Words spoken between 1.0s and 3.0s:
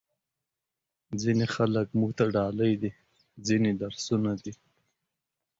ځینې خلک موږ ته ډالۍ دي،